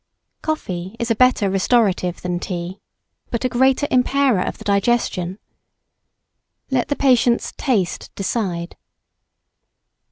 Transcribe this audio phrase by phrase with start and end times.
[0.41, 2.79] Coffee is a better restorative than tea,
[3.29, 5.37] but a greater impairer of the digestion.
[6.71, 8.75] Let the patient's taste decide.